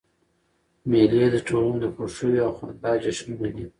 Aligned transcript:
مېلې 0.89 1.25
د 1.33 1.37
ټولني 1.47 1.77
د 1.81 1.85
خوښیو 1.93 2.43
او 2.47 2.51
خندا 2.57 2.91
جشنونه 3.03 3.47
دي. 3.55 3.65